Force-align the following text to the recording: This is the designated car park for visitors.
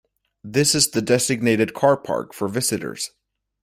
This 0.43 0.73
is 0.73 0.89
the 0.89 1.01
designated 1.03 1.75
car 1.75 1.95
park 1.95 2.33
for 2.33 2.47
visitors. 2.47 3.11